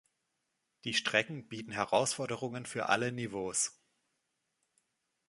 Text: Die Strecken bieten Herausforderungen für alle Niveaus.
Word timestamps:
Die 0.83 0.95
Strecken 0.95 1.47
bieten 1.47 1.71
Herausforderungen 1.71 2.65
für 2.65 2.89
alle 2.89 3.11
Niveaus. 3.11 3.79